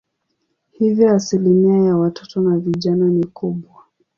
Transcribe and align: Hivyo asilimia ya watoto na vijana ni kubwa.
Hivyo 0.71 1.15
asilimia 1.15 1.77
ya 1.85 1.97
watoto 1.97 2.41
na 2.41 2.57
vijana 2.57 3.05
ni 3.09 3.23
kubwa. 3.25 3.83